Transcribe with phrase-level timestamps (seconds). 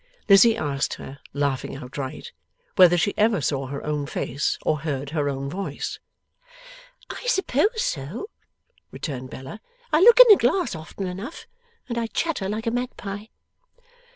[0.27, 2.31] Lizzie asked her, laughing outright,
[2.75, 5.99] whether she ever saw her own face or heard her own voice?
[7.11, 8.27] 'I suppose so,'
[8.89, 9.61] returned Bella;
[9.93, 11.45] 'I look in the glass often enough,
[11.87, 13.25] and I chatter like a Magpie.